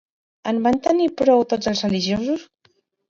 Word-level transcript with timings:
En 0.51 0.61
van 0.67 0.79
tenir 0.87 1.09
prou 1.21 1.45
tots 1.53 1.73
els 1.73 1.83
religiosos? 1.89 2.47